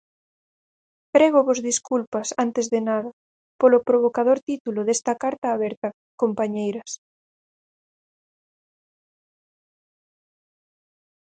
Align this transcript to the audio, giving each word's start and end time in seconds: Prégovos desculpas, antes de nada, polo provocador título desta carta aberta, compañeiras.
Prégovos 1.15 1.59
desculpas, 1.69 2.27
antes 2.45 2.65
de 2.73 2.79
nada, 2.89 3.11
polo 3.61 3.79
provocador 3.89 4.37
título 4.49 4.79
desta 4.87 5.13
carta 5.23 5.47
aberta, 5.51 5.87
compañeiras. 6.21 6.91